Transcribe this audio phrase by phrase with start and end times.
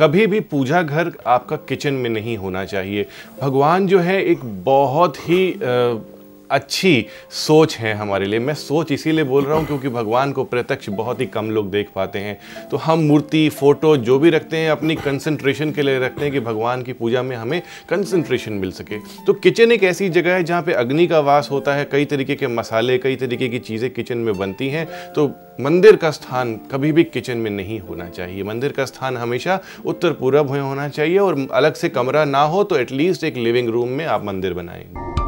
[0.00, 3.06] कभी भी पूजा घर आपका किचन में नहीं होना चाहिए।
[3.40, 5.42] भगवान जो है एक बहुत ही
[6.50, 10.88] अच्छी सोच है हमारे लिए। मैं सोच इसीलिए बोल रहा हूँ क्योंकि भगवान को प्रत्यक्ष
[10.88, 12.38] बहुत ही कम लोग देख पाते हैं।
[12.70, 16.40] तो हम मूर्ति, फ़ोटो, जो भी रखते हैं, अपनी कंसंट्रेशन के लिए रखते हैं कि
[16.40, 20.62] भगवान की पूजा में हमें कंसंट्रेशन मिल सके। तो किचन एक ऐसी जगह है जहाँ
[20.62, 24.18] पे अग्नि का वास होता है, कई तरीके के मसाले, कई तरीके की चीज़ें किचन
[24.18, 28.72] में बनती हैं। तो मंदिर का स्थान कभी भी किचन में नहीं होना चाहिए। मंदिर
[28.72, 32.76] का स्थान हमेशा उत्तर पूरब में होना चाहिए और अलग से कमरा ना हो तो
[32.76, 35.19] एटलीस्ट एक लिविंग रूम में आप मंदिर बनाएँगे